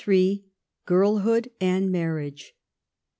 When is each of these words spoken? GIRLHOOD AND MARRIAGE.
GIRLHOOD 0.87 1.49
AND 1.59 1.91
MARRIAGE. 1.91 2.55